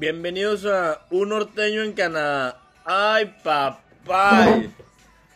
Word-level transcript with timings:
Bienvenidos 0.00 0.64
a 0.64 1.06
Un 1.10 1.28
Norteño 1.28 1.82
en 1.82 1.92
Canadá. 1.92 2.58
¡Ay, 2.86 3.36
papá! 3.44 4.62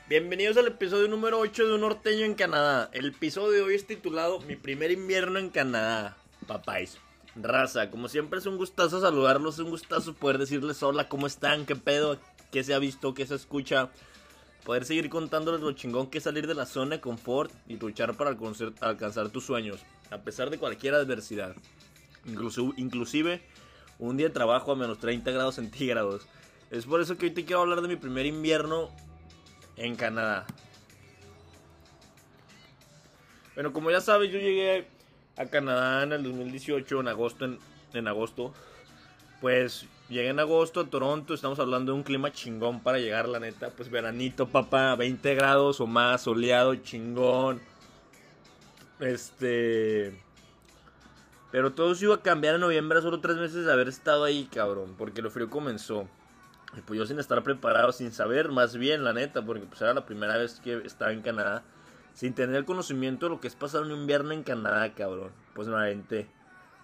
Bienvenidos 0.08 0.56
al 0.56 0.68
episodio 0.68 1.06
número 1.06 1.38
8 1.38 1.66
de 1.66 1.74
Un 1.74 1.82
Norteño 1.82 2.24
en 2.24 2.32
Canadá. 2.32 2.88
El 2.94 3.08
episodio 3.08 3.50
de 3.50 3.60
hoy 3.60 3.74
es 3.74 3.86
titulado 3.86 4.40
Mi 4.40 4.56
primer 4.56 4.90
invierno 4.90 5.38
en 5.38 5.50
Canadá. 5.50 6.16
Papáis. 6.46 6.96
Raza, 7.36 7.90
como 7.90 8.08
siempre 8.08 8.38
es 8.38 8.46
un 8.46 8.56
gustazo 8.56 9.02
saludarlos, 9.02 9.56
es 9.56 9.60
un 9.60 9.68
gustazo 9.68 10.14
poder 10.14 10.38
decirles 10.38 10.82
hola, 10.82 11.10
¿cómo 11.10 11.26
están? 11.26 11.66
¿Qué 11.66 11.76
pedo? 11.76 12.18
¿Qué 12.50 12.64
se 12.64 12.72
ha 12.72 12.78
visto? 12.78 13.12
¿Qué 13.12 13.26
se 13.26 13.34
escucha? 13.34 13.90
Poder 14.64 14.86
seguir 14.86 15.10
contándoles 15.10 15.60
lo 15.60 15.72
chingón 15.72 16.08
que 16.08 16.16
es 16.16 16.24
salir 16.24 16.46
de 16.46 16.54
la 16.54 16.64
zona 16.64 16.96
de 16.96 17.00
confort 17.02 17.52
y 17.68 17.76
luchar 17.76 18.16
para 18.16 18.30
alcanzar 18.30 19.28
tus 19.28 19.44
sueños, 19.44 19.80
a 20.10 20.22
pesar 20.22 20.48
de 20.48 20.56
cualquier 20.56 20.94
adversidad. 20.94 21.54
inclusive 22.24 23.42
un 23.98 24.16
día 24.16 24.28
de 24.28 24.34
trabajo 24.34 24.72
a 24.72 24.76
menos 24.76 24.98
30 24.98 25.30
grados 25.30 25.56
centígrados. 25.56 26.26
Es 26.70 26.86
por 26.86 27.00
eso 27.00 27.16
que 27.16 27.26
hoy 27.26 27.32
te 27.32 27.44
quiero 27.44 27.62
hablar 27.62 27.80
de 27.80 27.88
mi 27.88 27.96
primer 27.96 28.26
invierno 28.26 28.90
en 29.76 29.96
Canadá. 29.96 30.46
Bueno, 33.54 33.72
como 33.72 33.90
ya 33.90 34.00
sabes, 34.00 34.32
yo 34.32 34.38
llegué 34.38 34.88
a 35.36 35.46
Canadá 35.46 36.02
en 36.02 36.12
el 36.12 36.22
2018, 36.24 37.00
en 37.00 37.08
agosto, 37.08 37.48
en, 37.92 38.08
agosto. 38.08 38.52
Pues 39.40 39.86
llegué 40.08 40.28
en 40.28 40.40
agosto 40.40 40.80
a 40.80 40.86
Toronto, 40.86 41.34
estamos 41.34 41.58
hablando 41.60 41.92
de 41.92 41.98
un 41.98 42.04
clima 42.04 42.32
chingón 42.32 42.80
para 42.80 42.98
llegar, 42.98 43.28
la 43.28 43.38
neta. 43.38 43.70
Pues 43.70 43.90
veranito, 43.90 44.48
papá, 44.48 44.96
20 44.96 45.34
grados 45.34 45.80
o 45.80 45.86
más, 45.86 46.22
soleado, 46.22 46.74
chingón. 46.76 47.60
Este... 48.98 50.23
Pero 51.54 51.72
todo 51.72 51.94
se 51.94 52.06
iba 52.06 52.16
a 52.16 52.20
cambiar 52.20 52.56
en 52.56 52.62
noviembre, 52.62 53.00
solo 53.00 53.20
tres 53.20 53.36
meses 53.36 53.64
de 53.64 53.72
haber 53.72 53.86
estado 53.86 54.24
ahí, 54.24 54.48
cabrón. 54.52 54.96
Porque 54.98 55.22
lo 55.22 55.30
frío 55.30 55.50
comenzó. 55.50 56.08
Y 56.76 56.80
pues 56.80 56.98
yo 56.98 57.06
sin 57.06 57.20
estar 57.20 57.44
preparado, 57.44 57.92
sin 57.92 58.10
saber 58.10 58.50
más 58.50 58.76
bien, 58.76 59.04
la 59.04 59.12
neta, 59.12 59.40
porque 59.40 59.64
pues 59.64 59.80
era 59.80 59.94
la 59.94 60.04
primera 60.04 60.36
vez 60.36 60.58
que 60.58 60.82
estaba 60.84 61.12
en 61.12 61.22
Canadá. 61.22 61.62
Sin 62.12 62.34
tener 62.34 62.56
el 62.56 62.64
conocimiento 62.64 63.26
de 63.26 63.30
lo 63.30 63.40
que 63.40 63.46
es 63.46 63.54
pasar 63.54 63.82
un 63.82 63.92
invierno 63.92 64.32
en 64.32 64.42
Canadá, 64.42 64.92
cabrón. 64.94 65.30
Pues 65.54 65.68
me. 65.68 66.26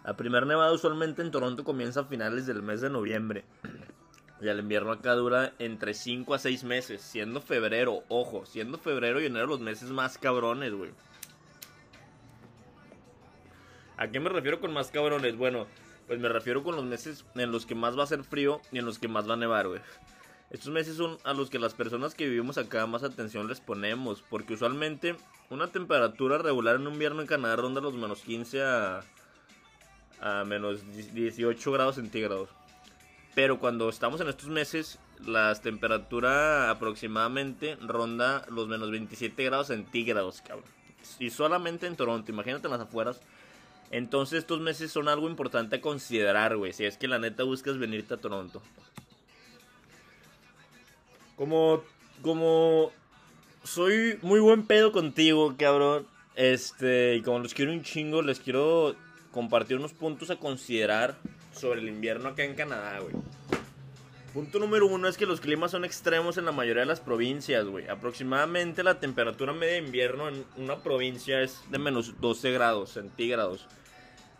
La 0.04 0.16
primera 0.16 0.46
nevada 0.46 0.70
usualmente 0.70 1.20
en 1.20 1.32
Toronto 1.32 1.64
comienza 1.64 2.02
a 2.02 2.04
finales 2.04 2.46
del 2.46 2.62
mes 2.62 2.80
de 2.80 2.90
noviembre. 2.90 3.44
Y 4.40 4.46
el 4.46 4.60
invierno 4.60 4.92
acá 4.92 5.16
dura 5.16 5.52
entre 5.58 5.94
5 5.94 6.32
a 6.32 6.38
6 6.38 6.62
meses. 6.62 7.02
Siendo 7.02 7.40
febrero, 7.40 8.04
ojo, 8.06 8.46
siendo 8.46 8.78
febrero 8.78 9.20
y 9.20 9.26
enero 9.26 9.48
los 9.48 9.58
meses 9.58 9.90
más 9.90 10.16
cabrones, 10.16 10.72
güey. 10.72 10.92
¿A 14.00 14.08
qué 14.08 14.18
me 14.18 14.30
refiero 14.30 14.60
con 14.60 14.72
más 14.72 14.90
cabrones? 14.90 15.36
Bueno, 15.36 15.66
pues 16.06 16.18
me 16.18 16.30
refiero 16.30 16.62
con 16.62 16.74
los 16.74 16.86
meses 16.86 17.26
en 17.34 17.52
los 17.52 17.66
que 17.66 17.74
más 17.74 17.98
va 17.98 18.04
a 18.04 18.06
ser 18.06 18.24
frío 18.24 18.62
y 18.72 18.78
en 18.78 18.86
los 18.86 18.98
que 18.98 19.08
más 19.08 19.28
va 19.28 19.34
a 19.34 19.36
nevar, 19.36 19.68
güey. 19.68 19.82
Estos 20.48 20.72
meses 20.72 20.96
son 20.96 21.18
a 21.22 21.34
los 21.34 21.50
que 21.50 21.58
las 21.58 21.74
personas 21.74 22.14
que 22.14 22.26
vivimos 22.26 22.56
acá 22.56 22.86
más 22.86 23.02
atención 23.02 23.46
les 23.46 23.60
ponemos, 23.60 24.24
porque 24.30 24.54
usualmente 24.54 25.16
una 25.50 25.66
temperatura 25.66 26.38
regular 26.38 26.76
en 26.76 26.86
un 26.86 26.94
invierno 26.94 27.20
en 27.20 27.26
Canadá 27.26 27.56
ronda 27.56 27.82
los 27.82 27.92
menos 27.92 28.22
15 28.22 28.62
a, 28.62 29.02
a 30.22 30.44
menos 30.46 30.80
18 31.12 31.70
grados 31.70 31.96
centígrados. 31.96 32.48
Pero 33.34 33.58
cuando 33.58 33.90
estamos 33.90 34.18
en 34.22 34.28
estos 34.28 34.48
meses, 34.48 34.98
la 35.26 35.54
temperatura 35.56 36.70
aproximadamente 36.70 37.76
ronda 37.82 38.46
los 38.48 38.66
menos 38.66 38.90
27 38.90 39.44
grados 39.44 39.66
centígrados, 39.66 40.40
cabrón. 40.40 40.64
Y 41.18 41.28
solamente 41.28 41.86
en 41.86 41.96
Toronto, 41.96 42.32
imagínate 42.32 42.66
en 42.66 42.72
las 42.72 42.80
afueras 42.80 43.20
entonces 43.90 44.38
estos 44.38 44.60
meses 44.60 44.92
son 44.92 45.08
algo 45.08 45.28
importante 45.28 45.76
a 45.76 45.80
considerar, 45.80 46.56
güey. 46.56 46.72
Si 46.72 46.84
es 46.84 46.96
que 46.96 47.08
la 47.08 47.18
neta 47.18 47.42
buscas 47.42 47.78
venirte 47.78 48.14
a 48.14 48.18
Toronto. 48.18 48.62
Como, 51.36 51.82
como 52.22 52.92
soy 53.64 54.18
muy 54.22 54.40
buen 54.40 54.64
pedo 54.64 54.92
contigo, 54.92 55.54
cabrón. 55.58 56.06
Este, 56.36 57.16
y 57.16 57.22
como 57.22 57.40
los 57.40 57.52
quiero 57.52 57.72
un 57.72 57.82
chingo, 57.82 58.22
les 58.22 58.38
quiero 58.38 58.94
compartir 59.32 59.76
unos 59.76 59.92
puntos 59.92 60.30
a 60.30 60.36
considerar 60.36 61.16
sobre 61.52 61.80
el 61.80 61.88
invierno 61.88 62.28
acá 62.28 62.44
en 62.44 62.54
Canadá, 62.54 63.00
güey. 63.00 63.14
Punto 64.32 64.60
número 64.60 64.86
uno 64.86 65.08
es 65.08 65.16
que 65.16 65.26
los 65.26 65.40
climas 65.40 65.72
son 65.72 65.84
extremos 65.84 66.38
en 66.38 66.44
la 66.44 66.52
mayoría 66.52 66.82
de 66.82 66.86
las 66.86 67.00
provincias, 67.00 67.66
güey. 67.66 67.88
Aproximadamente 67.88 68.84
la 68.84 69.00
temperatura 69.00 69.52
media 69.52 69.72
de 69.72 69.78
invierno 69.78 70.28
en 70.28 70.44
una 70.56 70.76
provincia 70.76 71.42
es 71.42 71.60
de 71.68 71.80
menos 71.80 72.20
12 72.20 72.52
grados 72.52 72.90
centígrados. 72.90 73.66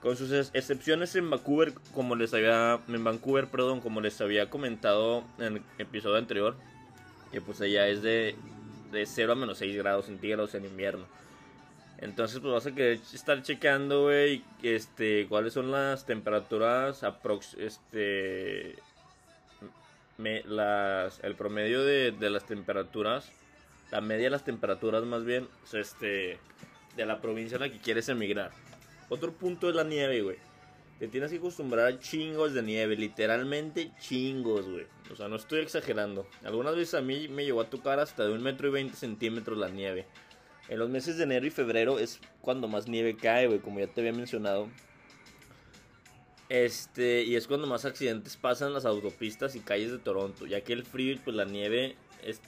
Con 0.03 0.16
sus 0.16 0.33
excepciones 0.55 1.15
en 1.15 1.28
Vancouver, 1.28 1.75
como 1.94 2.16
les 2.16 2.33
había 2.33 2.81
en 2.88 3.05
Vancouver, 3.05 3.49
perdón, 3.49 3.81
como 3.81 4.00
les 4.00 4.19
había 4.21 4.49
comentado 4.49 5.25
en 5.38 5.56
el 5.56 5.62
episodio 5.78 6.16
anterior, 6.16 6.56
que 7.31 7.43
pues 7.43 7.61
allá 7.61 7.87
es 7.87 8.03
de, 8.03 8.34
de 8.93 9.05
0 9.05 9.33
a 9.33 9.37
menos 9.37 9.59
6 9.59 9.77
grados 9.77 10.06
centígrados 10.06 10.55
en 10.55 10.65
invierno. 10.65 11.05
Entonces, 11.99 12.41
pues 12.41 12.50
vas 12.50 12.66
a 12.66 12.75
querer 12.75 12.99
estar 13.12 13.43
checando, 13.43 14.05
güey, 14.05 14.43
este, 14.62 15.27
cuáles 15.28 15.53
son 15.53 15.71
las 15.71 16.06
temperaturas 16.06 17.03
aprox 17.05 17.55
este 17.55 18.77
el 21.22 21.34
promedio 21.37 21.83
de, 21.83 22.12
de, 22.12 22.31
las 22.31 22.47
temperaturas, 22.47 23.31
la 23.91 24.00
media 24.00 24.25
de 24.25 24.31
las 24.31 24.44
temperaturas 24.44 25.05
más 25.05 25.25
bien, 25.25 25.49
este, 25.72 26.39
de 26.97 27.06
la 27.06 27.21
provincia 27.21 27.56
en 27.56 27.62
la 27.62 27.71
que 27.71 27.78
quieres 27.78 28.09
emigrar. 28.09 28.50
Otro 29.10 29.32
punto 29.32 29.69
es 29.69 29.75
la 29.75 29.84
nieve, 29.84 30.22
güey. 30.22 30.37
Te 31.00 31.09
tienes 31.09 31.31
que 31.31 31.38
acostumbrar 31.38 31.87
a 31.87 31.98
chingos 31.98 32.54
de 32.54 32.62
nieve, 32.62 32.97
literalmente 32.97 33.91
chingos, 34.00 34.66
güey. 34.66 34.87
O 35.10 35.16
sea, 35.16 35.28
no 35.28 35.37
estoy 35.37 35.60
exagerando. 35.60 36.26
Algunas 36.44 36.76
veces 36.76 36.94
a 36.94 37.00
mí 37.00 37.26
me 37.28 37.44
llegó 37.44 37.60
a 37.60 37.69
tocar 37.69 37.98
hasta 37.98 38.25
de 38.25 38.32
un 38.32 38.43
metro 38.43 38.69
y 38.69 38.71
veinte 38.71 38.97
centímetros 38.97 39.59
la 39.59 39.69
nieve. 39.69 40.06
En 40.69 40.78
los 40.78 40.88
meses 40.88 41.16
de 41.16 41.25
enero 41.25 41.47
y 41.47 41.50
febrero 41.50 41.98
es 41.98 42.21
cuando 42.41 42.69
más 42.69 42.87
nieve 42.87 43.16
cae, 43.16 43.48
güey, 43.48 43.59
como 43.59 43.81
ya 43.81 43.88
te 43.88 44.00
había 44.00 44.12
mencionado. 44.12 44.69
Este, 46.48 47.25
y 47.25 47.34
es 47.34 47.48
cuando 47.48 47.66
más 47.66 47.84
accidentes 47.84 48.37
pasan 48.37 48.69
en 48.69 48.75
las 48.75 48.84
autopistas 48.84 49.56
y 49.56 49.60
calles 49.60 49.91
de 49.91 49.98
Toronto, 49.98 50.47
ya 50.47 50.60
que 50.60 50.72
el 50.72 50.84
frío 50.84 51.15
y 51.15 51.16
pues 51.16 51.34
la 51.34 51.44
nieve 51.44 51.97
es 52.25 52.41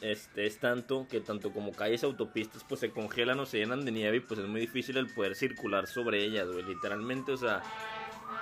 este, 0.00 0.46
es 0.46 0.58
tanto 0.58 1.06
que 1.08 1.20
tanto 1.20 1.52
como 1.52 1.72
calles 1.72 2.04
autopistas 2.04 2.64
pues 2.64 2.80
se 2.80 2.90
congelan 2.90 3.40
o 3.40 3.46
se 3.46 3.58
llenan 3.58 3.84
de 3.84 3.92
nieve 3.92 4.18
y 4.18 4.20
pues 4.20 4.40
es 4.40 4.46
muy 4.46 4.60
difícil 4.60 4.96
el 4.98 5.06
poder 5.06 5.34
circular 5.34 5.86
sobre 5.86 6.22
ellas, 6.24 6.48
güey. 6.48 6.64
Literalmente, 6.64 7.32
o 7.32 7.36
sea, 7.36 7.62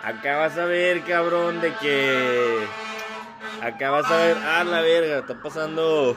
acá 0.02 0.38
vas 0.38 0.58
a 0.58 0.64
ver, 0.64 1.02
cabrón, 1.02 1.60
de 1.60 1.72
que... 1.74 2.66
Acá 3.62 3.90
vas 3.90 4.10
a 4.10 4.16
ver, 4.16 4.36
ah, 4.38 4.64
la 4.64 4.80
verga, 4.80 5.18
está 5.18 5.40
pasando... 5.40 6.16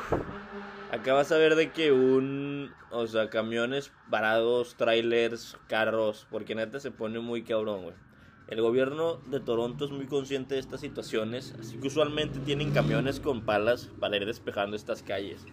Acá 0.92 1.14
vas 1.14 1.32
a 1.32 1.38
ver 1.38 1.56
de 1.56 1.72
que 1.72 1.92
un... 1.92 2.74
O 2.90 3.06
sea, 3.06 3.30
camiones 3.30 3.92
parados, 4.10 4.76
trailers, 4.76 5.58
carros, 5.68 6.26
porque 6.32 6.56
neta 6.56 6.80
se 6.80 6.92
pone 6.92 7.20
muy 7.20 7.44
cabrón, 7.44 7.84
güey. 7.84 8.07
El 8.48 8.62
gobierno 8.62 9.18
de 9.26 9.42
Toronto 9.42 9.84
es 9.84 9.92
muy 9.92 10.06
consciente 10.06 10.56
de 10.56 10.62
estas 10.62 10.80
situaciones, 10.80 11.54
así 11.60 11.78
que 11.78 11.88
usualmente 11.88 12.40
tienen 12.40 12.72
camiones 12.72 13.20
con 13.20 13.42
palas 13.42 13.90
para 14.00 14.16
ir 14.16 14.26
despejando 14.26 14.78
estas 14.78 15.04
calles 15.04 15.46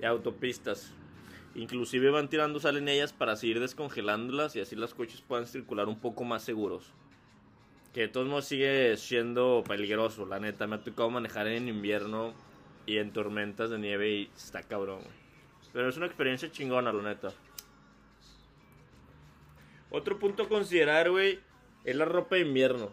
y 0.00 0.04
autopistas. 0.04 0.92
Inclusive 1.54 2.10
van 2.10 2.28
tirando 2.28 2.60
sal 2.60 2.76
en 2.76 2.88
ellas 2.88 3.14
para 3.14 3.36
seguir 3.36 3.58
descongelándolas 3.58 4.54
y 4.54 4.60
así 4.60 4.76
los 4.76 4.92
coches 4.92 5.22
puedan 5.22 5.46
circular 5.46 5.88
un 5.88 5.98
poco 5.98 6.24
más 6.24 6.42
seguros. 6.42 6.92
Que 7.94 8.02
de 8.02 8.08
todos 8.08 8.28
modos 8.28 8.44
sigue 8.44 8.94
siendo 8.98 9.64
peligroso, 9.66 10.26
la 10.26 10.38
neta. 10.38 10.66
Me 10.66 10.76
ha 10.76 10.80
tocado 10.80 11.08
manejar 11.08 11.46
en 11.46 11.68
invierno 11.68 12.34
y 12.84 12.98
en 12.98 13.14
tormentas 13.14 13.70
de 13.70 13.78
nieve 13.78 14.10
y 14.10 14.30
está 14.36 14.62
cabrón, 14.62 15.00
Pero 15.72 15.88
es 15.88 15.96
una 15.96 16.04
experiencia 16.04 16.50
chingona, 16.52 16.92
la 16.92 17.02
neta. 17.02 17.32
Otro 19.90 20.18
punto 20.18 20.42
a 20.42 20.48
considerar, 20.50 21.10
güey, 21.10 21.38
es 21.86 21.96
la 21.96 22.04
ropa 22.04 22.36
de 22.36 22.42
invierno. 22.42 22.90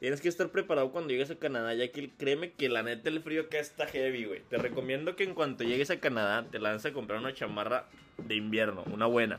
Tienes 0.00 0.20
que 0.20 0.28
estar 0.28 0.50
preparado 0.50 0.90
cuando 0.92 1.10
llegues 1.10 1.30
a 1.30 1.36
Canadá, 1.36 1.72
ya 1.72 1.90
que 1.90 2.10
créeme 2.10 2.52
que 2.52 2.68
la 2.68 2.82
neta 2.82 3.08
el 3.08 3.22
frío 3.22 3.42
acá 3.42 3.58
está 3.58 3.86
heavy, 3.86 4.26
güey. 4.26 4.42
Te 4.50 4.58
recomiendo 4.58 5.16
que 5.16 5.24
en 5.24 5.34
cuanto 5.34 5.64
llegues 5.64 5.90
a 5.90 6.00
Canadá 6.00 6.44
te 6.50 6.58
lances 6.58 6.90
a 6.90 6.94
comprar 6.94 7.20
una 7.20 7.32
chamarra 7.32 7.86
de 8.18 8.34
invierno, 8.34 8.84
una 8.92 9.06
buena. 9.06 9.38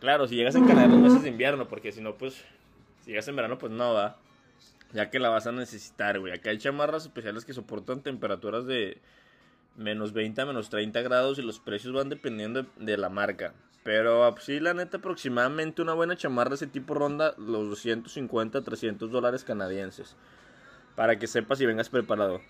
Claro, 0.00 0.26
si 0.26 0.34
llegas 0.34 0.56
a 0.56 0.66
Canadá 0.66 0.88
no 0.88 0.98
meses 0.98 1.22
de 1.22 1.28
invierno, 1.28 1.68
porque 1.68 1.92
si 1.92 2.00
no, 2.00 2.16
pues, 2.16 2.42
si 3.04 3.10
llegas 3.10 3.28
en 3.28 3.36
verano, 3.36 3.58
pues 3.58 3.70
no 3.70 3.94
va. 3.94 4.16
Ya 4.92 5.10
que 5.10 5.18
la 5.18 5.28
vas 5.28 5.46
a 5.46 5.52
necesitar, 5.52 6.18
güey. 6.18 6.32
Acá 6.32 6.50
hay 6.50 6.58
chamarras 6.58 7.04
especiales 7.04 7.44
que 7.44 7.52
soportan 7.52 8.02
temperaturas 8.02 8.66
de 8.66 8.98
menos 9.76 10.12
20 10.12 10.40
a 10.40 10.46
menos 10.46 10.70
30 10.70 11.02
grados 11.02 11.38
y 11.38 11.42
los 11.42 11.58
precios 11.60 11.92
van 11.92 12.08
dependiendo 12.08 12.66
de 12.76 12.96
la 12.96 13.08
marca. 13.08 13.52
Pero 13.82 14.24
ah, 14.24 14.34
sí, 14.40 14.60
la 14.60 14.72
neta, 14.72 14.96
aproximadamente 14.96 15.82
una 15.82 15.92
buena 15.92 16.16
chamarra 16.16 16.50
de 16.50 16.56
ese 16.56 16.66
tipo 16.66 16.94
ronda 16.94 17.34
los 17.36 17.68
250 17.68 18.62
300 18.62 19.10
dólares 19.10 19.44
canadienses. 19.44 20.16
Para 20.96 21.18
que 21.18 21.26
sepas 21.26 21.60
y 21.60 21.66
vengas 21.66 21.90
preparado. 21.90 22.40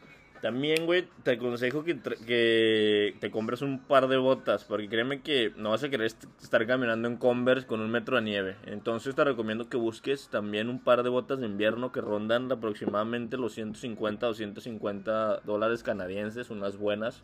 También, 0.44 0.84
güey, 0.84 1.08
te 1.22 1.30
aconsejo 1.30 1.84
que, 1.84 1.98
que 1.98 3.16
te 3.18 3.30
compres 3.30 3.62
un 3.62 3.78
par 3.78 4.08
de 4.08 4.18
botas, 4.18 4.62
porque 4.64 4.90
créeme 4.90 5.22
que 5.22 5.54
no 5.56 5.70
vas 5.70 5.82
a 5.84 5.88
querer 5.88 6.04
estar 6.06 6.66
caminando 6.66 7.08
en 7.08 7.16
Converse 7.16 7.66
con 7.66 7.80
un 7.80 7.90
metro 7.90 8.16
de 8.16 8.24
nieve. 8.24 8.56
Entonces 8.66 9.14
te 9.14 9.24
recomiendo 9.24 9.70
que 9.70 9.78
busques 9.78 10.28
también 10.28 10.68
un 10.68 10.80
par 10.80 11.02
de 11.02 11.08
botas 11.08 11.40
de 11.40 11.46
invierno 11.46 11.92
que 11.92 12.02
rondan 12.02 12.52
aproximadamente 12.52 13.38
los 13.38 13.54
150 13.54 14.28
o 14.28 14.34
150 14.34 15.40
dólares 15.46 15.82
canadienses, 15.82 16.50
unas 16.50 16.76
buenas. 16.76 17.22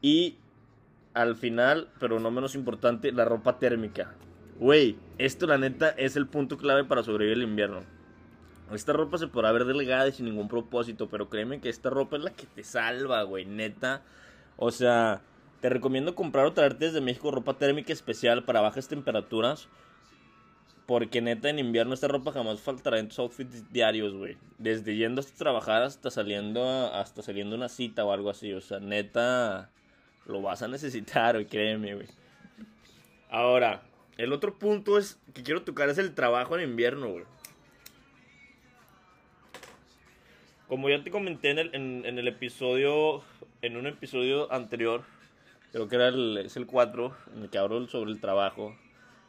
Y 0.00 0.36
al 1.14 1.34
final, 1.34 1.88
pero 1.98 2.20
no 2.20 2.30
menos 2.30 2.54
importante, 2.54 3.10
la 3.10 3.24
ropa 3.24 3.58
térmica. 3.58 4.14
Güey, 4.60 4.96
esto 5.18 5.48
la 5.48 5.58
neta 5.58 5.88
es 5.88 6.14
el 6.14 6.28
punto 6.28 6.58
clave 6.58 6.84
para 6.84 7.02
sobrevivir 7.02 7.38
el 7.38 7.48
invierno. 7.48 7.97
Esta 8.72 8.92
ropa 8.92 9.18
se 9.18 9.28
podrá 9.28 9.52
ver 9.52 9.64
delgada 9.64 10.08
y 10.08 10.12
sin 10.12 10.26
ningún 10.26 10.48
propósito, 10.48 11.08
pero 11.08 11.28
créeme 11.28 11.60
que 11.60 11.68
esta 11.68 11.90
ropa 11.90 12.16
es 12.16 12.22
la 12.22 12.32
que 12.32 12.46
te 12.46 12.64
salva, 12.64 13.22
güey, 13.22 13.46
neta. 13.46 14.02
O 14.56 14.70
sea, 14.70 15.22
te 15.60 15.68
recomiendo 15.68 16.14
comprar 16.14 16.46
o 16.46 16.52
traerte 16.52 16.86
desde 16.86 17.00
México 17.00 17.30
ropa 17.30 17.54
térmica 17.54 17.92
especial 17.92 18.44
para 18.44 18.60
bajas 18.60 18.88
temperaturas. 18.88 19.68
Porque 20.86 21.20
neta 21.20 21.50
en 21.50 21.58
invierno 21.58 21.92
esta 21.92 22.08
ropa 22.08 22.32
jamás 22.32 22.60
faltará 22.60 22.98
en 22.98 23.08
tus 23.08 23.18
outfits 23.18 23.70
diarios, 23.70 24.14
güey. 24.14 24.38
Desde 24.56 24.96
yendo 24.96 25.20
a 25.20 25.24
trabajar 25.36 25.82
hasta 25.82 26.10
saliendo 26.10 26.66
hasta 26.94 27.20
saliendo 27.20 27.56
una 27.56 27.68
cita 27.68 28.04
o 28.04 28.12
algo 28.12 28.30
así. 28.30 28.54
O 28.54 28.60
sea, 28.60 28.80
neta 28.80 29.70
lo 30.26 30.40
vas 30.40 30.62
a 30.62 30.68
necesitar, 30.68 31.34
güey, 31.34 31.46
créeme, 31.46 31.94
güey. 31.94 32.06
Ahora, 33.30 33.82
el 34.16 34.32
otro 34.32 34.58
punto 34.58 34.96
es 34.98 35.18
que 35.34 35.42
quiero 35.42 35.62
tocar 35.62 35.90
es 35.90 35.98
el 35.98 36.14
trabajo 36.14 36.56
en 36.56 36.70
invierno, 36.70 37.08
güey. 37.10 37.24
Como 40.68 40.90
ya 40.90 41.02
te 41.02 41.10
comenté 41.10 41.50
en 41.50 42.04
el, 42.04 42.28
episodio, 42.28 43.22
en 43.62 43.78
un 43.78 43.86
episodio 43.86 44.52
anterior, 44.52 45.02
creo 45.72 45.88
que 45.88 45.96
era 45.96 46.08
el, 46.08 46.36
es 46.36 46.58
el 46.58 46.66
4, 46.66 47.16
en 47.34 47.42
el 47.44 47.48
que 47.48 47.56
hablo 47.56 47.86
sobre 47.88 48.10
el 48.10 48.20
trabajo. 48.20 48.76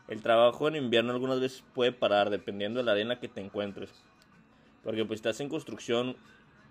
El 0.10 0.22
trabajo 0.22 0.68
en 0.68 0.76
invierno 0.76 1.14
algunas 1.14 1.40
veces 1.40 1.64
puede 1.74 1.94
parar 1.94 2.30
dependiendo 2.30 2.80
de 2.80 2.84
la 2.84 2.92
área 2.92 3.04
en 3.04 3.08
la 3.08 3.22
que 3.22 3.30
te 3.30 3.40
encuentres. 3.40 3.90
Porque 4.84 5.06
pues 5.06 5.20
estás 5.20 5.40
en 5.40 5.48
construcción 5.48 6.18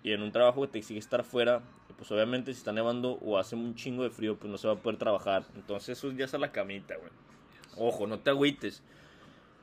y 0.03 0.11
en 0.11 0.21
un 0.21 0.31
trabajo 0.31 0.61
que 0.61 0.67
te 0.67 0.77
exige 0.77 0.99
estar 0.99 1.23
fuera, 1.23 1.63
pues 1.97 2.11
obviamente 2.11 2.53
si 2.53 2.59
está 2.59 2.71
nevando 2.71 3.13
o 3.23 3.39
hace 3.39 3.55
un 3.55 3.73
chingo 3.73 4.03
de 4.03 4.11
frío, 4.11 4.37
pues 4.37 4.51
no 4.51 4.59
se 4.59 4.67
va 4.67 4.75
a 4.75 4.77
poder 4.77 4.99
trabajar. 4.99 5.45
Entonces 5.55 5.97
esos 5.97 6.15
días 6.15 6.35
a 6.35 6.37
la 6.37 6.51
camita, 6.51 6.95
güey. 6.95 7.11
Ojo, 7.75 8.05
no 8.05 8.19
te 8.19 8.29
agüites. 8.29 8.83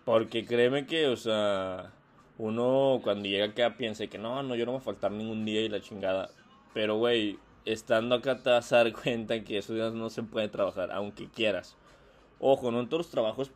Porque 0.04 0.44
créeme 0.44 0.84
que, 0.84 1.06
o 1.06 1.16
sea, 1.16 1.92
uno 2.38 3.00
cuando 3.02 3.28
llega 3.28 3.46
acá 3.46 3.76
piensa 3.76 4.06
que 4.06 4.18
no, 4.18 4.42
no, 4.42 4.54
yo 4.56 4.66
no 4.66 4.72
voy 4.72 4.80
a 4.80 4.84
faltar 4.84 5.10
ningún 5.10 5.44
día 5.44 5.62
y 5.62 5.68
la 5.68 5.80
chingada. 5.80 6.30
Pero, 6.74 6.96
güey, 6.96 7.38
estando 7.64 8.14
acá 8.14 8.38
te 8.38 8.50
vas 8.50 8.72
a 8.72 8.76
dar 8.76 8.92
cuenta 9.02 9.42
que 9.42 9.58
esos 9.58 9.76
días 9.76 9.92
no 9.94 10.10
se 10.10 10.22
puede 10.22 10.48
trabajar, 10.48 10.90
aunque 10.92 11.28
quieras. 11.28 11.76
Ojo, 12.38 12.70
no 12.70 12.80
en 12.80 12.88
todos 12.88 13.06
los 13.06 13.10
trabajos 13.10 13.50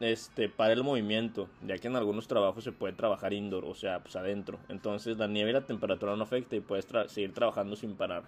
este, 0.00 0.48
para 0.48 0.72
el 0.72 0.82
movimiento, 0.82 1.48
ya 1.66 1.78
que 1.78 1.88
en 1.88 1.96
algunos 1.96 2.26
trabajos 2.26 2.64
se 2.64 2.72
puede 2.72 2.94
trabajar 2.94 3.32
indoor, 3.32 3.64
o 3.64 3.74
sea, 3.74 4.00
pues 4.00 4.16
adentro. 4.16 4.58
Entonces 4.68 5.16
la 5.18 5.28
nieve 5.28 5.50
y 5.50 5.52
la 5.54 5.66
temperatura 5.66 6.16
no 6.16 6.24
afecta 6.24 6.56
y 6.56 6.60
puedes 6.60 6.86
seguir 7.06 7.32
trabajando 7.32 7.76
sin 7.76 7.94
parar. 7.94 8.24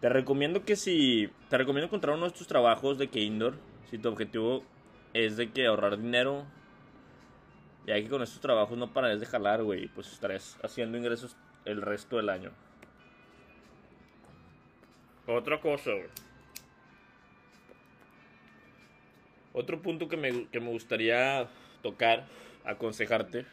Te 0.00 0.08
recomiendo 0.08 0.64
que 0.64 0.76
si, 0.76 1.30
te 1.48 1.56
recomiendo 1.56 1.86
encontrar 1.86 2.16
uno 2.16 2.24
de 2.24 2.32
estos 2.32 2.48
trabajos 2.48 2.98
de 2.98 3.08
que 3.08 3.20
indoor, 3.20 3.54
si 3.90 3.98
tu 3.98 4.08
objetivo 4.08 4.62
es 5.14 5.36
de 5.36 5.50
que 5.50 5.66
ahorrar 5.66 5.98
dinero, 5.98 6.44
ya 7.86 7.94
que 7.94 8.08
con 8.08 8.22
estos 8.22 8.40
trabajos 8.40 8.76
no 8.78 8.92
parares 8.92 9.20
de 9.20 9.26
jalar, 9.26 9.62
güey, 9.62 9.88
pues 9.88 10.12
estarás 10.12 10.58
haciendo 10.62 10.98
ingresos 10.98 11.36
el 11.64 11.82
resto 11.82 12.16
del 12.16 12.28
año. 12.28 12.50
Otra 15.26 15.60
cosa, 15.60 15.90
güey. 15.92 16.08
Otro 19.52 19.80
punto 19.80 20.08
que 20.08 20.16
me, 20.16 20.46
que 20.48 20.60
me 20.60 20.70
gustaría 20.70 21.48
tocar, 21.82 22.26
aconsejarte, 22.64 23.46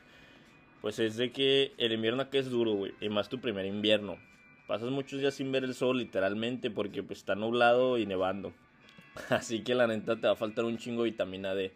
pues 0.82 0.98
es 0.98 1.16
de 1.16 1.32
que 1.32 1.74
el 1.78 1.92
invierno 1.92 2.24
aquí 2.24 2.40
es 2.40 2.50
duro, 2.50 2.74
güey, 2.74 2.94
y 3.00 3.10
más 3.10 3.30
tu 3.30 3.40
primer 3.40 3.66
invierno. 3.66 4.18
Pasas 4.68 4.90
muchos 4.90 5.20
días 5.20 5.36
sin 5.36 5.52
ver 5.52 5.64
el 5.64 5.76
sol, 5.76 6.00
literalmente, 6.00 6.72
porque 6.72 7.04
pues 7.04 7.20
está 7.20 7.36
nublado 7.36 7.98
y 7.98 8.06
nevando. 8.06 8.54
Así 9.30 9.64
que 9.64 9.76
la 9.76 9.86
neta 9.86 10.16
te 10.16 10.28
va 10.28 10.34
a 10.34 10.38
faltar 10.38 10.66
un 10.66 10.78
chingo 10.78 11.04
de 11.04 11.12
vitamina 11.12 11.54
D. 11.54 11.72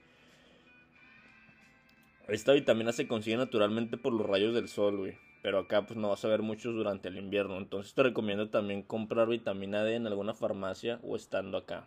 Esta 2.27 2.53
vitamina 2.53 2.91
se 2.91 3.07
consigue 3.07 3.37
naturalmente 3.37 3.97
por 3.97 4.13
los 4.13 4.25
rayos 4.25 4.53
del 4.53 4.67
sol, 4.67 4.97
güey. 4.97 5.17
Pero 5.41 5.59
acá 5.59 5.85
pues 5.85 5.97
no 5.97 6.09
vas 6.09 6.25
a 6.25 6.27
ver 6.27 6.41
muchos 6.41 6.73
durante 6.73 7.09
el 7.09 7.17
invierno. 7.17 7.57
Entonces 7.57 7.93
te 7.93 8.03
recomiendo 8.03 8.49
también 8.49 8.81
comprar 8.81 9.27
vitamina 9.27 9.83
D 9.83 9.95
en 9.95 10.07
alguna 10.07 10.33
farmacia 10.33 10.99
o 11.03 11.15
estando 11.15 11.57
acá 11.57 11.85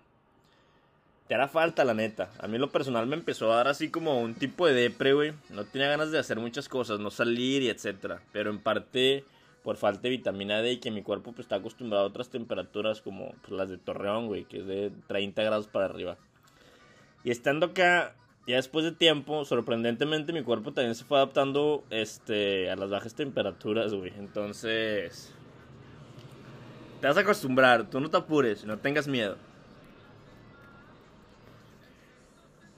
te 1.28 1.34
hará 1.34 1.46
falta, 1.46 1.84
la 1.84 1.92
neta. 1.92 2.30
A 2.38 2.48
mí 2.48 2.56
lo 2.56 2.70
personal 2.70 3.06
me 3.06 3.14
empezó 3.14 3.52
a 3.52 3.56
dar 3.56 3.68
así 3.68 3.90
como 3.90 4.18
un 4.20 4.34
tipo 4.34 4.66
de 4.66 4.72
depre, 4.72 5.12
güey. 5.12 5.34
No 5.50 5.64
tenía 5.64 5.88
ganas 5.88 6.10
de 6.10 6.18
hacer 6.18 6.40
muchas 6.40 6.70
cosas, 6.70 7.00
no 7.00 7.10
salir 7.10 7.62
y 7.62 7.68
etcétera. 7.68 8.22
Pero 8.32 8.48
en 8.50 8.58
parte 8.58 9.24
por 9.62 9.76
falta 9.76 10.02
de 10.02 10.10
vitamina 10.10 10.62
D 10.62 10.72
y 10.72 10.76
que 10.78 10.90
mi 10.90 11.02
cuerpo 11.02 11.32
pues 11.32 11.44
está 11.44 11.56
acostumbrado 11.56 12.04
a 12.04 12.08
otras 12.08 12.30
temperaturas 12.30 13.02
como 13.02 13.34
pues, 13.42 13.52
las 13.52 13.68
de 13.68 13.76
Torreón, 13.76 14.26
güey, 14.26 14.44
que 14.44 14.60
es 14.60 14.66
de 14.66 14.90
30 15.06 15.42
grados 15.42 15.66
para 15.66 15.84
arriba. 15.84 16.16
Y 17.24 17.30
estando 17.30 17.66
acá, 17.66 18.14
ya 18.48 18.56
después 18.56 18.84
de 18.84 18.92
tiempo, 18.92 19.44
sorprendentemente 19.44 20.32
mi 20.32 20.42
cuerpo 20.42 20.72
también 20.72 20.94
se 20.94 21.04
fue 21.04 21.18
adaptando 21.18 21.84
este, 21.90 22.70
a 22.70 22.76
las 22.76 22.88
bajas 22.88 23.14
temperaturas, 23.14 23.92
güey. 23.92 24.10
Entonces, 24.16 25.34
te 27.00 27.06
vas 27.06 27.16
a 27.18 27.20
acostumbrar, 27.20 27.90
tú 27.90 28.00
no 28.00 28.08
te 28.08 28.16
apures, 28.16 28.64
no 28.64 28.78
tengas 28.78 29.06
miedo. 29.06 29.36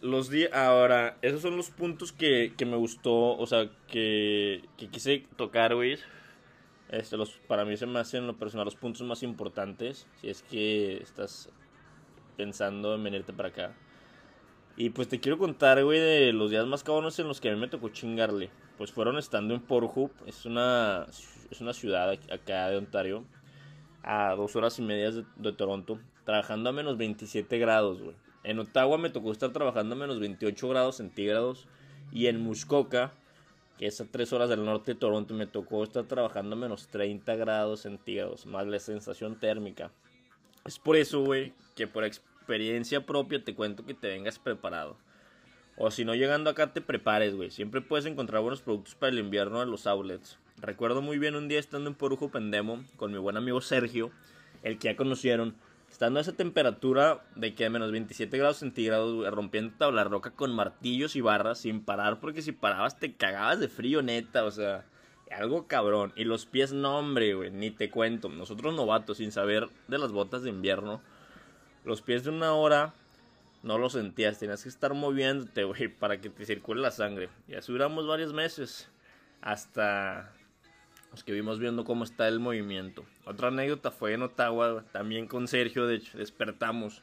los 0.02 0.30
días 0.30 0.52
ahora 0.52 1.18
esos 1.20 1.42
son 1.42 1.56
los 1.56 1.70
puntos 1.70 2.12
que, 2.12 2.54
que 2.56 2.64
me 2.64 2.76
gustó 2.76 3.36
o 3.36 3.46
sea 3.46 3.70
que, 3.86 4.64
que 4.78 4.88
quise 4.88 5.26
tocar 5.36 5.74
güey 5.74 5.98
este 6.88 7.16
los 7.16 7.32
para 7.46 7.64
mí 7.64 7.76
se 7.76 7.86
me 7.86 7.98
hacen 7.98 8.26
lo 8.26 8.36
personal 8.38 8.64
los 8.64 8.76
puntos 8.76 9.02
más 9.02 9.22
importantes 9.22 10.06
si 10.20 10.30
es 10.30 10.42
que 10.42 10.96
estás 11.02 11.50
pensando 12.36 12.94
en 12.94 13.04
venirte 13.04 13.32
para 13.32 13.50
acá 13.50 13.74
y 14.76 14.90
pues 14.90 15.08
te 15.08 15.20
quiero 15.20 15.38
contar 15.38 15.82
güey 15.84 16.00
de 16.00 16.32
los 16.32 16.50
días 16.50 16.66
más 16.66 16.82
cabones 16.82 17.18
en 17.18 17.28
los 17.28 17.40
que 17.40 17.50
a 17.50 17.54
mí 17.54 17.60
me 17.60 17.68
tocó 17.68 17.88
chingarle 17.88 18.50
pues 18.78 18.92
fueron 18.92 19.18
estando 19.18 19.54
en 19.54 19.60
Porthope 19.60 20.14
es 20.26 20.44
una 20.44 21.06
es 21.50 21.60
una 21.60 21.72
ciudad 21.72 22.10
acá 22.10 22.68
de 22.68 22.76
Ontario 22.76 23.24
a 24.02 24.34
dos 24.34 24.56
horas 24.56 24.78
y 24.78 24.82
media 24.82 25.10
de, 25.10 25.24
de 25.36 25.52
Toronto 25.52 25.98
trabajando 26.24 26.70
a 26.70 26.72
menos 26.72 26.96
27 26.96 27.58
grados 27.58 28.00
güey 28.00 28.16
en 28.42 28.58
Ottawa 28.58 28.96
me 28.98 29.10
tocó 29.10 29.32
estar 29.32 29.52
trabajando 29.52 29.94
a 29.94 29.98
menos 29.98 30.18
28 30.18 30.68
grados 30.68 30.96
centígrados. 30.96 31.66
Y 32.10 32.26
en 32.26 32.40
Muskoka, 32.40 33.12
que 33.78 33.86
es 33.86 34.00
a 34.00 34.06
3 34.06 34.32
horas 34.32 34.48
del 34.48 34.64
norte 34.64 34.94
de 34.94 35.00
Toronto, 35.00 35.34
me 35.34 35.46
tocó 35.46 35.84
estar 35.84 36.04
trabajando 36.04 36.56
a 36.56 36.58
menos 36.58 36.88
30 36.88 37.36
grados 37.36 37.80
centígrados. 37.80 38.46
Más 38.46 38.66
la 38.66 38.78
sensación 38.78 39.38
térmica. 39.38 39.92
Es 40.64 40.78
por 40.78 40.96
eso, 40.96 41.22
güey, 41.22 41.52
que 41.76 41.86
por 41.86 42.04
experiencia 42.40 43.04
propia 43.04 43.44
te 43.44 43.54
cuento 43.54 43.84
que 43.84 43.94
te 43.94 44.08
vengas 44.08 44.38
preparado. 44.38 44.96
O 45.76 45.90
si 45.90 46.04
no, 46.04 46.14
llegando 46.14 46.50
acá 46.50 46.72
te 46.72 46.80
prepares, 46.80 47.36
güey. 47.36 47.50
Siempre 47.50 47.80
puedes 47.80 48.06
encontrar 48.06 48.42
buenos 48.42 48.62
productos 48.62 48.94
para 48.94 49.12
el 49.12 49.18
invierno 49.18 49.62
en 49.62 49.70
los 49.70 49.86
outlets. 49.86 50.38
Recuerdo 50.56 51.00
muy 51.00 51.18
bien 51.18 51.36
un 51.36 51.48
día 51.48 51.58
estando 51.58 51.88
en 51.88 51.94
Porujo 51.94 52.30
Pendemo 52.30 52.82
con 52.96 53.12
mi 53.12 53.18
buen 53.18 53.36
amigo 53.36 53.60
Sergio, 53.60 54.10
el 54.62 54.78
que 54.78 54.88
ya 54.88 54.96
conocieron 54.96 55.54
estando 55.90 56.18
a 56.18 56.22
esa 56.22 56.32
temperatura 56.32 57.22
de 57.36 57.54
que 57.54 57.68
menos 57.70 57.92
27 57.92 58.36
grados 58.36 58.58
centígrados, 58.58 59.26
rompiendo 59.32 59.74
tabla 59.76 60.04
roca 60.04 60.32
con 60.32 60.54
martillos 60.54 61.16
y 61.16 61.20
barras 61.20 61.60
sin 61.60 61.82
parar, 61.82 62.20
porque 62.20 62.42
si 62.42 62.52
parabas 62.52 62.98
te 62.98 63.14
cagabas 63.14 63.60
de 63.60 63.68
frío, 63.68 64.02
neta, 64.02 64.44
o 64.44 64.50
sea, 64.50 64.84
algo 65.30 65.66
cabrón. 65.66 66.12
Y 66.16 66.24
los 66.24 66.46
pies, 66.46 66.72
no, 66.72 66.98
hombre, 66.98 67.34
güey, 67.34 67.50
ni 67.50 67.70
te 67.70 67.90
cuento. 67.90 68.28
Nosotros 68.28 68.74
novatos, 68.74 69.18
sin 69.18 69.32
saber 69.32 69.68
de 69.88 69.98
las 69.98 70.12
botas 70.12 70.42
de 70.42 70.50
invierno, 70.50 71.00
los 71.84 72.02
pies 72.02 72.24
de 72.24 72.30
una 72.30 72.52
hora 72.52 72.94
no 73.62 73.78
los 73.78 73.92
sentías, 73.92 74.38
tenías 74.38 74.62
que 74.62 74.68
estar 74.68 74.94
moviéndote, 74.94 75.64
güey, 75.64 75.88
para 76.00 76.20
que 76.20 76.30
te 76.30 76.44
circule 76.44 76.80
la 76.80 76.90
sangre. 76.90 77.28
Y 77.48 77.54
así 77.54 77.72
duramos 77.72 78.06
varios 78.06 78.32
meses, 78.32 78.88
hasta 79.40 80.32
los 81.10 81.24
que 81.24 81.32
vimos 81.32 81.58
viendo 81.58 81.84
cómo 81.84 82.04
está 82.04 82.28
el 82.28 82.40
movimiento. 82.40 83.04
Otra 83.24 83.48
anécdota 83.48 83.90
fue 83.90 84.14
en 84.14 84.22
Ottawa, 84.22 84.84
también 84.92 85.26
con 85.26 85.48
Sergio, 85.48 85.86
de 85.86 85.96
hecho, 85.96 86.18
despertamos. 86.18 87.02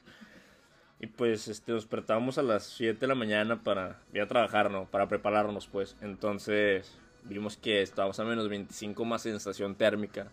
Y 1.00 1.08
pues 1.08 1.48
este, 1.48 1.72
nos 1.74 1.84
despertábamos 1.84 2.38
a 2.40 2.42
las 2.42 2.64
7 2.64 3.00
de 3.00 3.08
la 3.08 3.16
mañana 3.16 3.62
para 3.62 4.00
ir 4.14 4.22
a 4.22 4.28
trabajar, 4.28 4.72
¿no? 4.72 4.86
Para 4.86 5.08
prepararnos, 5.08 5.68
pues. 5.68 5.96
Entonces 6.02 6.98
vimos 7.24 7.58
que 7.58 7.82
estábamos 7.82 8.20
a 8.20 8.24
menos 8.24 8.50
25 8.50 9.06
más 9.06 9.22
sensación 9.22 9.76
térmica. 9.76 10.32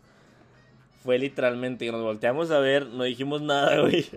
Fue 1.04 1.18
literalmente 1.18 1.84
que 1.84 1.92
nos 1.92 2.00
volteamos 2.00 2.50
a 2.50 2.61
ver, 2.61 2.87
no 2.87 3.04
dijimos 3.04 3.42
nada, 3.42 3.78
güey. 3.82 4.08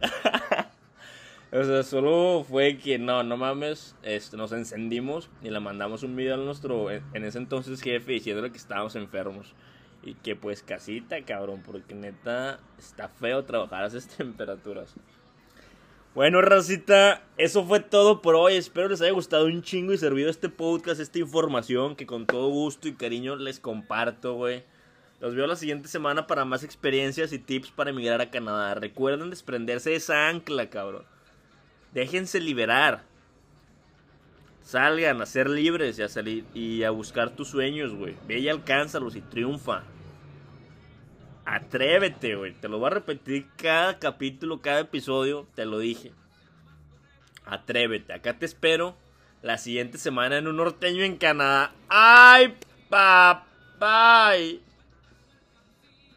O 1.52 1.62
sea, 1.62 1.84
solo 1.84 2.46
fue 2.48 2.78
que 2.78 2.98
no, 2.98 3.24
no 3.24 3.36
mames, 3.36 3.94
este, 4.04 4.38
nos 4.38 4.54
encendimos 4.54 5.30
y 5.42 5.50
le 5.50 5.60
mandamos 5.60 6.04
un 6.04 6.16
video 6.16 6.36
a 6.36 6.38
nuestro, 6.38 6.90
en 6.90 7.26
ese 7.26 7.40
entonces 7.40 7.82
jefe, 7.82 8.14
diciéndole 8.14 8.52
que 8.52 8.58
estábamos 8.58 8.96
enfermos. 8.96 9.54
Y 10.02 10.14
que 10.14 10.38
pues 10.38 10.64
casita, 10.64 11.22
cabrón, 11.26 11.62
porque 11.66 11.94
neta 11.94 12.62
está 12.80 13.10
feo 13.10 13.44
trabajar 13.44 13.84
a 13.84 13.88
esas 13.88 14.08
temperaturas. 14.18 14.96
Bueno, 16.16 16.42
racita, 16.42 17.22
eso 17.38 17.66
fue 17.66 17.82
todo 17.82 18.22
por 18.22 18.36
hoy. 18.36 18.56
Espero 18.56 18.88
les 18.88 19.02
haya 19.02 19.12
gustado 19.12 19.46
un 19.46 19.62
chingo 19.62 19.92
y 19.92 19.98
servido 19.98 20.30
este 20.30 20.48
podcast, 20.48 21.02
esta 21.02 21.20
información 21.20 21.98
que 21.98 22.06
con 22.06 22.26
todo 22.26 22.48
gusto 22.48 22.88
y 22.88 22.94
cariño 22.94 23.36
les 23.36 23.60
comparto, 23.60 24.36
güey. 24.36 24.64
Los 25.20 25.34
veo 25.34 25.48
la 25.48 25.56
siguiente 25.56 25.88
semana 25.88 26.28
para 26.28 26.46
más 26.46 26.64
experiencias 26.64 27.34
y 27.34 27.40
tips 27.40 27.72
para 27.72 27.90
emigrar 27.90 28.22
a 28.22 28.30
Canadá. 28.30 28.76
Recuerden 28.76 29.30
desprenderse 29.30 29.92
de 29.92 29.96
esa 29.96 30.30
ancla, 30.30 30.70
cabrón. 30.70 31.06
Déjense 31.94 32.40
liberar. 32.40 33.04
Salgan 34.62 35.22
a 35.22 35.26
ser 35.26 35.50
libres 35.50 35.98
y 35.98 36.04
a 36.04 36.10
salir 36.10 36.46
y 36.54 36.84
a 36.84 36.92
buscar 36.92 37.32
tus 37.32 37.48
sueños, 37.48 37.96
güey. 37.96 38.16
Ve 38.28 38.40
y 38.40 38.50
alcánzalos 38.50 39.16
y 39.16 39.22
triunfa. 39.22 39.84
Atrévete, 41.46 42.36
güey. 42.36 42.54
Te 42.54 42.68
lo 42.68 42.78
voy 42.78 42.88
a 42.88 42.96
repetir 42.96 43.48
cada 43.56 43.98
capítulo, 43.98 44.62
cada 44.62 44.82
episodio. 44.82 45.48
Te 45.56 45.66
lo 45.66 45.80
dije. 45.80 46.12
Atrévete. 47.46 48.14
Acá 48.14 48.38
te 48.38 48.46
espero 48.46 48.96
la 49.42 49.58
siguiente 49.58 49.98
semana 49.98 50.38
en 50.38 50.48
un 50.48 50.58
norteño 50.58 51.04
en 51.04 51.16
Canadá. 51.16 51.72
¡Ay, 51.88 52.56
papá! 52.90 54.36